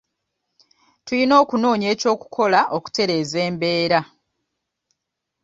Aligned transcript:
Tuyina 1.05 1.33
okunoonya 1.43 1.87
eky'okukola 1.93 2.59
okutereeza 2.75 3.37
embeera. 3.49 4.01